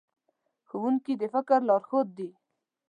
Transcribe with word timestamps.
ښوونکي 0.69 1.13
د 1.21 1.23
فکر 1.33 1.59
لارښود 1.69 2.07
دي. 2.17 2.29